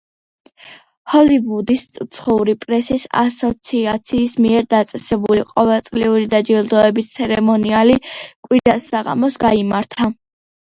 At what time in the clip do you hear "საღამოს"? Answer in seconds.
8.97-9.41